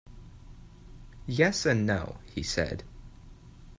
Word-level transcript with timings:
“Yes 1.27 1.63
and 1.67 1.85
no,” 1.85 2.17
he 2.25 2.41
said. 2.41 2.83